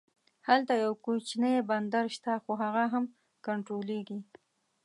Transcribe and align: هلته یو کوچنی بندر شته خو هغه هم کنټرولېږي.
هلته 0.47 0.73
یو 0.83 0.93
کوچنی 1.05 1.53
بندر 1.69 2.05
شته 2.15 2.31
خو 2.43 2.51
هغه 2.63 2.83
هم 2.93 3.05
کنټرولېږي. 3.45 4.19